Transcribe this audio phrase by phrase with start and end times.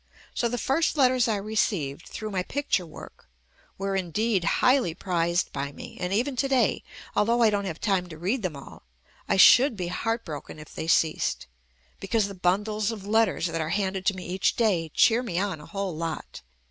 [0.33, 3.29] So the first letters I received through my picture work
[3.77, 6.83] were indeed highly prized by me, and even to day,
[7.15, 8.81] although I don't have time to read them all,
[9.29, 11.45] I should be heart broken if they ceased,
[11.99, 15.37] be cause the bundles of letters that are handed to me each day cheer me
[15.37, 16.41] on a whole lot.